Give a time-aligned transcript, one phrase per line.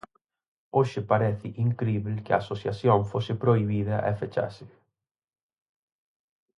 [0.77, 4.65] Hoxe parece incríbel que a asociación fose prohibida e fechase.